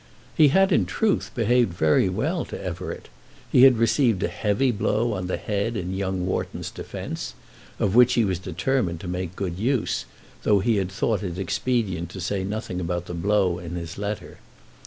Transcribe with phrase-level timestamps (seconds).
[0.35, 3.07] He had in truth behaved very well to Everett.
[3.51, 7.35] He had received a heavy blow on the head in young Wharton's defence,
[7.77, 10.05] of which he was determined to make good use,
[10.41, 14.39] though he had thought it expedient to say nothing about the blow in his letter.